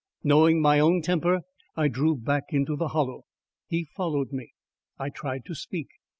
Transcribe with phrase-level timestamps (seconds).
[0.23, 1.41] Knowing my own temper,
[1.75, 3.25] I drew back into the Hollow.
[3.67, 4.53] He followed me.
[4.97, 5.89] I tried to speak.